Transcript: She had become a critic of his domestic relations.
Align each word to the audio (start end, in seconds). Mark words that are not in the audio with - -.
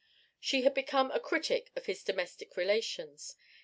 She 0.39 0.63
had 0.63 0.73
become 0.73 1.11
a 1.11 1.19
critic 1.19 1.69
of 1.75 1.85
his 1.85 2.03
domestic 2.03 2.57
relations. 2.57 3.35